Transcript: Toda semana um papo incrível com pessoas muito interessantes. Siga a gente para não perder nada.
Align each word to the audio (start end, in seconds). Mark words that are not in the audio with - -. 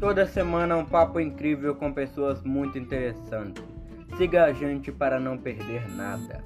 Toda 0.00 0.24
semana 0.24 0.78
um 0.78 0.84
papo 0.84 1.20
incrível 1.20 1.74
com 1.74 1.92
pessoas 1.92 2.42
muito 2.42 2.78
interessantes. 2.78 3.62
Siga 4.16 4.46
a 4.46 4.52
gente 4.52 4.90
para 4.90 5.20
não 5.20 5.36
perder 5.36 5.86
nada. 5.90 6.42